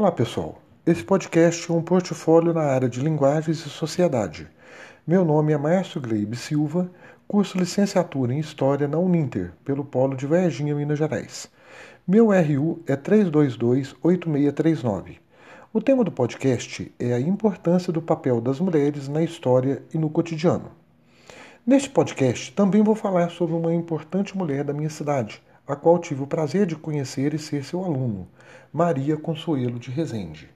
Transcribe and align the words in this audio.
Olá, 0.00 0.12
pessoal. 0.12 0.62
Esse 0.86 1.02
podcast 1.02 1.68
é 1.68 1.74
um 1.74 1.82
portfólio 1.82 2.54
na 2.54 2.62
área 2.62 2.88
de 2.88 3.00
linguagens 3.00 3.66
e 3.66 3.68
sociedade. 3.68 4.46
Meu 5.04 5.24
nome 5.24 5.52
é 5.52 5.58
Márcio 5.58 6.00
Gleibe 6.00 6.36
Silva, 6.36 6.88
curso 7.26 7.58
licenciatura 7.58 8.32
em 8.32 8.38
História 8.38 8.86
na 8.86 8.96
Uninter, 8.96 9.52
pelo 9.64 9.84
Polo 9.84 10.16
de 10.16 10.24
Varginha, 10.24 10.72
Minas 10.72 11.00
Gerais. 11.00 11.50
Meu 12.06 12.26
RU 12.26 12.80
é 12.86 12.96
3228639. 12.96 15.16
O 15.72 15.80
tema 15.80 16.04
do 16.04 16.12
podcast 16.12 16.94
é 16.96 17.12
a 17.12 17.18
importância 17.18 17.92
do 17.92 18.00
papel 18.00 18.40
das 18.40 18.60
mulheres 18.60 19.08
na 19.08 19.24
história 19.24 19.82
e 19.92 19.98
no 19.98 20.08
cotidiano. 20.08 20.70
Neste 21.66 21.90
podcast 21.90 22.52
também 22.52 22.84
vou 22.84 22.94
falar 22.94 23.30
sobre 23.30 23.56
uma 23.56 23.74
importante 23.74 24.38
mulher 24.38 24.62
da 24.62 24.72
minha 24.72 24.90
cidade, 24.90 25.42
a 25.68 25.76
qual 25.76 25.98
tive 25.98 26.22
o 26.22 26.26
prazer 26.26 26.64
de 26.64 26.74
conhecer 26.74 27.34
e 27.34 27.38
ser 27.38 27.62
seu 27.62 27.84
aluno, 27.84 28.26
Maria 28.72 29.18
Consuelo 29.18 29.78
de 29.78 29.90
Rezende. 29.90 30.48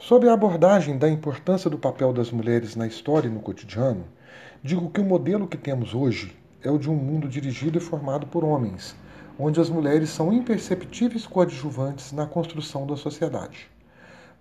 Sobre 0.00 0.28
a 0.28 0.32
abordagem 0.32 0.98
da 0.98 1.08
importância 1.08 1.70
do 1.70 1.78
papel 1.78 2.12
das 2.12 2.32
mulheres 2.32 2.74
na 2.74 2.84
história 2.84 3.28
e 3.28 3.30
no 3.30 3.38
cotidiano, 3.38 4.06
digo 4.60 4.90
que 4.90 5.00
o 5.00 5.04
modelo 5.04 5.46
que 5.46 5.56
temos 5.56 5.94
hoje 5.94 6.36
é 6.64 6.70
o 6.70 6.78
de 6.78 6.90
um 6.90 6.96
mundo 6.96 7.28
dirigido 7.28 7.78
e 7.78 7.80
formado 7.80 8.26
por 8.26 8.42
homens, 8.42 8.96
onde 9.38 9.60
as 9.60 9.70
mulheres 9.70 10.10
são 10.10 10.32
imperceptíveis 10.32 11.24
coadjuvantes 11.24 12.10
na 12.10 12.26
construção 12.26 12.84
da 12.84 12.96
sociedade. 12.96 13.70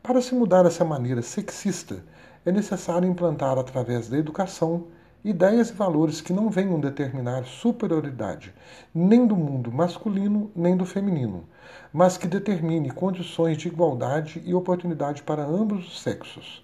Para 0.02 0.23
se 0.23 0.34
mudar 0.34 0.66
essa 0.66 0.84
maneira 0.84 1.22
sexista, 1.22 2.03
é 2.44 2.52
necessário 2.52 3.08
implantar 3.08 3.59
através 3.59 4.09
da 4.09 4.17
educação 4.17 4.88
ideias 5.23 5.70
e 5.70 5.73
valores 5.73 6.20
que 6.20 6.34
não 6.34 6.50
venham 6.50 6.80
determinar 6.80 7.45
superioridade 7.45 8.54
nem 8.94 9.26
do 9.26 9.38
mundo 9.38 9.72
masculino 9.72 10.52
nem 10.54 10.76
do 10.76 10.86
feminino, 10.86 11.45
mas 11.94 12.18
que 12.18 12.27
determine 12.27 12.91
condições 12.91 13.58
de 13.58 13.70
igualdade 13.70 14.41
e 14.45 14.54
oportunidade 14.54 15.23
para 15.23 15.45
ambos 15.45 15.88
os 15.88 16.02
sexos. 16.02 16.62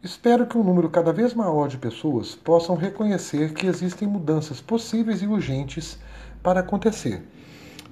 Espero 0.00 0.46
que 0.46 0.56
um 0.56 0.62
número 0.62 0.90
cada 0.90 1.12
vez 1.12 1.34
maior 1.34 1.66
de 1.66 1.76
pessoas 1.76 2.36
possam 2.36 2.76
reconhecer 2.76 3.52
que 3.52 3.66
existem 3.66 4.06
mudanças 4.06 4.60
possíveis 4.60 5.20
e 5.20 5.26
urgentes 5.26 5.98
para 6.42 6.60
acontecer, 6.60 7.22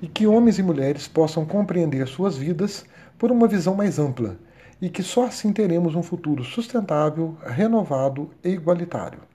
e 0.01 0.07
que 0.07 0.27
homens 0.27 0.59
e 0.59 0.63
mulheres 0.63 1.09
possam 1.09 1.45
compreender 1.45 2.07
suas 2.07 2.37
vidas 2.37 2.85
por 3.19 3.31
uma 3.33 3.49
visão 3.49 3.75
mais 3.75 3.99
ampla, 3.99 4.37
e 4.81 4.89
que 4.89 5.03
só 5.03 5.27
assim 5.27 5.53
teremos 5.53 5.95
um 5.95 6.03
futuro 6.03 6.43
sustentável, 6.43 7.37
renovado 7.45 8.31
e 8.43 8.51
igualitário. 8.51 9.30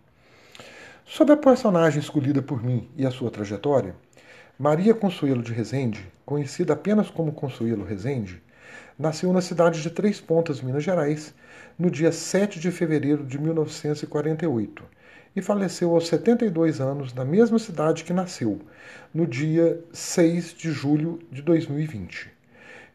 Sobre 1.07 1.33
a 1.33 1.37
personagem 1.37 1.99
escolhida 1.99 2.41
por 2.41 2.63
mim 2.63 2.89
e 2.97 3.05
a 3.05 3.11
sua 3.11 3.29
trajetória, 3.29 3.95
Maria 4.57 4.91
Consuelo 4.91 5.43
de 5.43 5.53
Rezende, 5.53 6.11
conhecida 6.25 6.73
apenas 6.73 7.11
como 7.11 7.31
Consuelo 7.31 7.85
Rezende, 7.85 8.41
nasceu 8.97 9.31
na 9.31 9.39
cidade 9.39 9.83
de 9.83 9.91
Três 9.91 10.19
Pontas, 10.19 10.61
Minas 10.61 10.83
Gerais, 10.83 11.33
no 11.77 11.91
dia 11.91 12.11
7 12.11 12.59
de 12.59 12.71
fevereiro 12.71 13.23
de 13.23 13.37
1948 13.37 14.83
e 15.35 15.41
faleceu 15.43 15.93
aos 15.93 16.07
72 16.07 16.81
anos 16.81 17.13
na 17.13 17.23
mesma 17.23 17.59
cidade 17.59 18.03
que 18.03 18.11
nasceu, 18.11 18.59
no 19.13 19.27
dia 19.27 19.79
6 19.93 20.55
de 20.55 20.71
julho 20.71 21.19
de 21.31 21.43
2020 21.43 22.34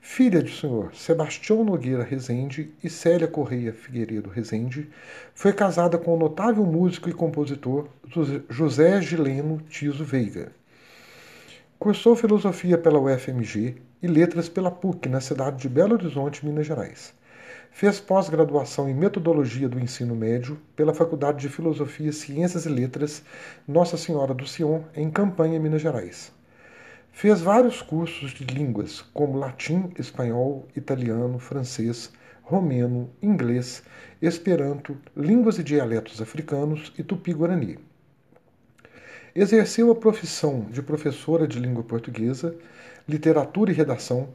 filha 0.00 0.42
do 0.42 0.50
senhor 0.50 0.94
Sebastião 0.94 1.62
Nogueira 1.62 2.02
Rezende 2.02 2.72
e 2.82 2.88
Célia 2.88 3.28
Correia 3.28 3.72
Figueiredo 3.72 4.30
Rezende, 4.30 4.88
foi 5.34 5.52
casada 5.52 5.98
com 5.98 6.14
o 6.14 6.18
notável 6.18 6.64
músico 6.64 7.10
e 7.10 7.12
compositor 7.12 7.86
José 8.48 9.00
Gileno 9.02 9.60
Tiso 9.68 10.02
Veiga. 10.02 10.52
Cursou 11.78 12.16
filosofia 12.16 12.76
pela 12.76 12.98
UFMG 12.98 13.76
e 14.02 14.06
letras 14.06 14.48
pela 14.48 14.70
PUC, 14.70 15.08
na 15.08 15.20
cidade 15.20 15.58
de 15.58 15.68
Belo 15.68 15.94
Horizonte, 15.94 16.44
Minas 16.44 16.66
Gerais. 16.66 17.14
Fez 17.70 18.00
pós-graduação 18.00 18.88
em 18.88 18.94
metodologia 18.94 19.68
do 19.68 19.78
ensino 19.78 20.14
médio 20.14 20.58
pela 20.74 20.92
Faculdade 20.92 21.38
de 21.38 21.48
Filosofia, 21.48 22.12
Ciências 22.12 22.66
e 22.66 22.68
Letras 22.68 23.22
Nossa 23.66 23.96
Senhora 23.96 24.34
do 24.34 24.46
Sion, 24.46 24.82
em 24.94 25.10
Campanha, 25.10 25.60
Minas 25.60 25.80
Gerais. 25.80 26.32
Fez 27.12 27.40
vários 27.40 27.82
cursos 27.82 28.32
de 28.32 28.44
línguas, 28.44 29.02
como 29.12 29.38
latim, 29.38 29.92
espanhol, 29.98 30.66
italiano, 30.74 31.38
francês, 31.38 32.10
romeno, 32.42 33.10
inglês, 33.22 33.82
esperanto, 34.22 34.96
línguas 35.16 35.58
e 35.58 35.62
dialetos 35.62 36.22
africanos 36.22 36.92
e 36.98 37.02
tupi-guarani. 37.02 37.78
Exerceu 39.34 39.90
a 39.90 39.94
profissão 39.94 40.62
de 40.70 40.82
professora 40.82 41.46
de 41.46 41.60
língua 41.60 41.84
portuguesa, 41.84 42.56
literatura 43.08 43.70
e 43.70 43.74
redação, 43.74 44.30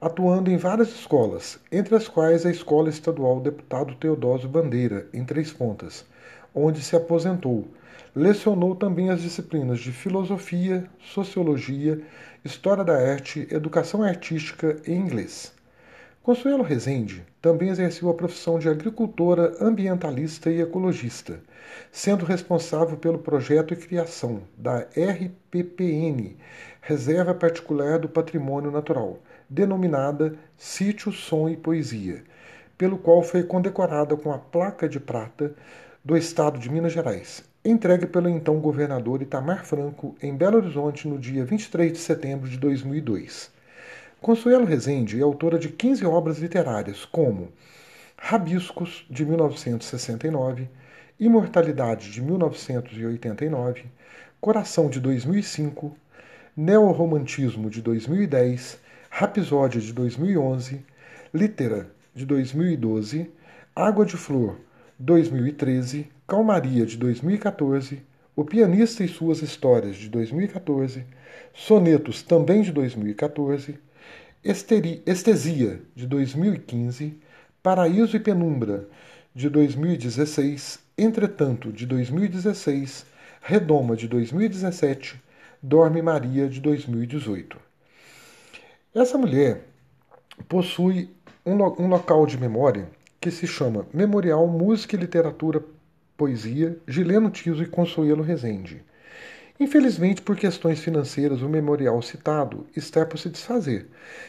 atuando 0.00 0.50
em 0.50 0.56
várias 0.56 0.88
escolas, 0.88 1.58
entre 1.72 1.94
as 1.94 2.08
quais 2.08 2.44
a 2.44 2.50
Escola 2.50 2.90
Estadual 2.90 3.40
Deputado 3.40 3.94
Teodósio 3.94 4.48
Bandeira, 4.48 5.08
em 5.14 5.24
Três 5.24 5.52
Pontas, 5.52 6.04
onde 6.54 6.82
se 6.82 6.94
aposentou. 6.94 7.66
Lecionou 8.14 8.76
também 8.76 9.10
as 9.10 9.20
disciplinas 9.20 9.80
de 9.80 9.90
filosofia, 9.90 10.84
sociologia, 11.00 12.00
história 12.44 12.84
da 12.84 12.94
arte, 12.94 13.48
educação 13.50 14.02
artística 14.02 14.76
e 14.86 14.92
inglês. 14.92 15.52
Consuelo 16.22 16.62
Rezende 16.62 17.22
também 17.42 17.68
exerceu 17.68 18.08
a 18.08 18.14
profissão 18.14 18.58
de 18.58 18.66
agricultora 18.66 19.54
ambientalista 19.60 20.50
e 20.50 20.58
ecologista, 20.58 21.38
sendo 21.92 22.24
responsável 22.24 22.96
pelo 22.96 23.18
projeto 23.18 23.74
e 23.74 23.76
criação 23.76 24.40
da 24.56 24.78
RPPN, 24.78 26.36
Reserva 26.80 27.34
Particular 27.34 27.98
do 27.98 28.08
Patrimônio 28.08 28.70
Natural, 28.70 29.18
denominada 29.50 30.34
Sítio 30.56 31.12
Som 31.12 31.48
e 31.48 31.58
Poesia, 31.58 32.24
pelo 32.78 32.96
qual 32.96 33.22
foi 33.22 33.42
condecorada 33.42 34.16
com 34.16 34.32
a 34.32 34.38
placa 34.38 34.88
de 34.88 34.98
prata 34.98 35.54
do 36.04 36.18
Estado 36.18 36.58
de 36.58 36.70
Minas 36.70 36.92
Gerais, 36.92 37.42
entregue 37.64 38.06
pelo 38.06 38.28
então 38.28 38.60
governador 38.60 39.22
Itamar 39.22 39.64
Franco 39.64 40.14
em 40.20 40.36
Belo 40.36 40.58
Horizonte 40.58 41.08
no 41.08 41.18
dia 41.18 41.46
23 41.46 41.90
de 41.90 41.98
setembro 41.98 42.46
de 42.46 42.58
2002. 42.58 43.50
Consuelo 44.20 44.66
Rezende 44.66 45.18
é 45.18 45.22
autora 45.22 45.58
de 45.58 45.70
15 45.70 46.04
obras 46.04 46.38
literárias, 46.38 47.06
como 47.06 47.48
Rabiscos, 48.18 49.06
de 49.08 49.24
1969, 49.24 50.68
Imortalidade, 51.18 52.10
de 52.10 52.20
1989, 52.20 53.86
Coração, 54.42 54.90
de 54.90 55.00
2005, 55.00 55.96
Neorromantismo, 56.54 57.70
de 57.70 57.80
2010, 57.80 58.78
Rapisódia, 59.08 59.80
de 59.80 59.94
2011, 59.94 60.84
Litera, 61.32 61.88
de 62.14 62.26
2012, 62.26 63.30
Água 63.74 64.04
de 64.04 64.18
Flor, 64.18 64.58
2013, 64.98 66.06
Calmaria 66.26 66.86
de 66.86 66.96
2014, 66.96 68.00
O 68.36 68.44
Pianista 68.44 69.02
e 69.02 69.08
Suas 69.08 69.42
Histórias 69.42 69.96
de 69.96 70.08
2014, 70.08 71.04
Sonetos 71.52 72.22
também 72.22 72.62
de 72.62 72.70
2014, 72.70 73.76
Esteri, 74.44 75.02
Estesia 75.04 75.80
de 75.96 76.06
2015, 76.06 77.18
Paraíso 77.62 78.16
e 78.16 78.20
Penumbra 78.20 78.88
de 79.34 79.48
2016, 79.48 80.78
Entretanto 80.96 81.72
de 81.72 81.86
2016, 81.86 83.04
Redoma 83.40 83.96
de 83.96 84.06
2017, 84.06 85.20
Dorme 85.60 86.02
Maria 86.02 86.48
de 86.48 86.60
2018. 86.60 87.58
Essa 88.94 89.18
mulher 89.18 89.64
possui 90.48 91.10
um, 91.44 91.54
um 91.82 91.88
local 91.88 92.26
de 92.26 92.38
memória 92.38 92.88
que 93.24 93.30
se 93.30 93.46
chama 93.46 93.86
Memorial 93.90 94.46
Música 94.46 94.94
e 94.94 94.98
Literatura 94.98 95.64
Poesia 96.14 96.78
Gileno 96.86 97.30
Tiso 97.30 97.62
e 97.62 97.66
Consuelo 97.66 98.22
Rezende. 98.22 98.84
Infelizmente, 99.58 100.20
por 100.20 100.36
questões 100.36 100.80
financeiras, 100.80 101.40
o 101.40 101.48
memorial 101.48 102.02
citado 102.02 102.66
está 102.76 103.06
por 103.06 103.16
se 103.18 103.30
desfazer. 103.30 103.88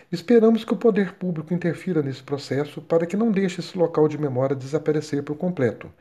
Esperamos 0.09 0.63
que 0.63 0.71
o 0.71 0.77
poder 0.77 1.11
público 1.15 1.53
interfira 1.53 2.01
nesse 2.01 2.23
processo 2.23 2.81
para 2.81 3.05
que 3.05 3.17
não 3.17 3.33
deixe 3.33 3.59
esse 3.59 3.77
local 3.77 4.07
de 4.07 4.17
memória 4.17 4.55
desaparecer 4.55 5.23
por 5.23 5.35
completo, 5.35 5.91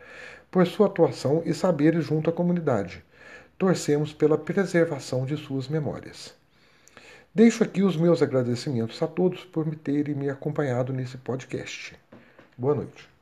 por 0.48 0.64
sua 0.64 0.86
atuação 0.86 1.42
e 1.44 1.52
saberes 1.52 2.04
junto 2.04 2.30
à 2.30 2.32
comunidade. 2.32 3.02
Torcemos 3.58 4.12
pela 4.12 4.38
preservação 4.38 5.26
de 5.26 5.36
suas 5.36 5.66
memórias. 5.66 6.32
Deixo 7.34 7.64
aqui 7.64 7.82
os 7.82 7.96
meus 7.96 8.22
agradecimentos 8.22 9.02
a 9.02 9.08
todos 9.08 9.42
por 9.42 9.66
me 9.66 9.74
terem 9.74 10.14
me 10.14 10.30
acompanhado 10.30 10.92
nesse 10.92 11.18
podcast. 11.18 11.96
Boa 12.56 12.74
noite. 12.74 13.13